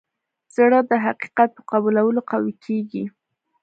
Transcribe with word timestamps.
زړه 0.55 0.79
د 0.89 0.91
حقیقت 1.05 1.49
په 1.57 1.61
قبلولو 1.71 2.19
قوي 2.31 2.53
کېږي. 2.65 3.03